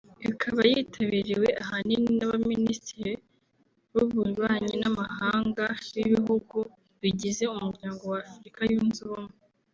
ikaba 0.29 0.61
yitabiriwe 0.71 1.47
ahanini 1.61 2.09
na 2.17 2.25
ba 2.29 2.37
Minisitiri 2.51 3.13
b’Ububanyi 3.93 4.75
n’Amahanga 4.81 5.65
b’ibihugu 5.93 6.57
bigize 7.01 7.43
Umuryango 7.55 8.03
wa 8.11 8.19
Afurika 8.29 8.59
Yunze 8.71 8.99
Ubumwe 9.07 9.33